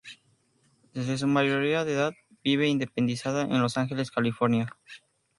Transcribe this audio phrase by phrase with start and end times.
[0.95, 2.13] Desde su mayoría de edad
[2.43, 4.75] vive independizada en Los Ángeles, California.